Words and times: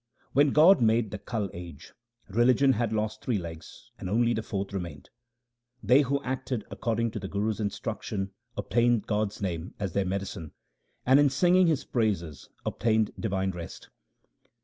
When 0.33 0.49
God 0.49 0.81
made 0.81 1.11
the 1.11 1.19
Kal 1.19 1.51
age, 1.53 1.93
religion 2.27 2.73
had 2.73 2.91
lost 2.91 3.21
three 3.23 3.37
legs 3.37 3.91
and 3.99 4.09
only 4.09 4.33
the 4.33 4.41
fourth 4.41 4.73
remained. 4.73 5.11
They 5.83 6.01
who 6.01 6.23
acted 6.23 6.65
according 6.71 7.11
to 7.11 7.19
the 7.19 7.27
Guru's 7.27 7.59
instruction 7.59 8.31
obtained 8.57 9.05
God's 9.05 9.43
name 9.43 9.75
as 9.79 9.93
their 9.93 10.03
medicine, 10.05 10.53
and 11.05 11.19
in 11.19 11.29
singing 11.29 11.67
His 11.67 11.85
praises 11.85 12.49
obtained 12.65 13.13
divine 13.19 13.51
rest. 13.51 13.91